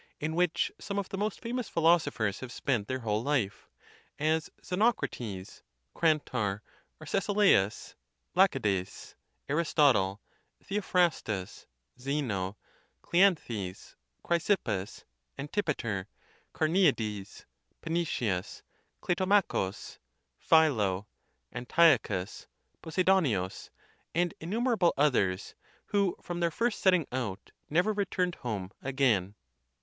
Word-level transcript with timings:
in 0.19 0.33
which 0.33 0.71
some 0.79 0.97
of 0.97 1.07
the 1.09 1.17
most 1.19 1.39
famous 1.39 1.69
philosophers 1.69 2.39
have 2.39 2.51
spent 2.51 2.87
their 2.87 3.01
whole 3.01 3.21
life, 3.21 3.69
as 4.17 4.49
Xenoc 4.65 4.99
rates, 5.03 5.61
Crantor, 5.93 6.61
Arcesilas, 6.99 7.93
Lacydes, 8.33 9.13
Aristotle, 9.47 10.19
Theophrastus, 10.63 11.67
Zeno, 11.99 12.57
Cleanthes, 13.03 13.93
Chrysippus, 14.23 15.03
Antipater, 15.37 16.07
Carneades, 16.51 17.45
Pane 17.83 18.03
tius, 18.03 18.63
Clitomachus, 19.03 19.99
Philo, 20.39 21.05
Antiochus, 21.53 22.47
Posidonius, 22.81 23.69
and 24.15 24.33
innu 24.41 24.63
merable 24.63 24.93
others, 24.97 25.53
who 25.85 26.15
from 26.23 26.39
their 26.39 26.49
first 26.49 26.81
setting 26.81 27.05
out 27.11 27.51
never 27.69 27.93
re 27.93 28.05
turned 28.05 28.33
home 28.33 28.71
again. 28.81 29.35